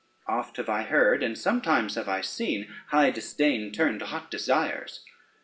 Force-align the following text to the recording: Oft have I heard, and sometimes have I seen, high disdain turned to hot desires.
Oft 0.27 0.57
have 0.57 0.67
I 0.67 0.81
heard, 0.81 1.21
and 1.21 1.37
sometimes 1.37 1.93
have 1.93 2.09
I 2.09 2.21
seen, 2.21 2.73
high 2.87 3.11
disdain 3.11 3.71
turned 3.71 3.99
to 3.99 4.07
hot 4.07 4.31
desires. 4.31 5.05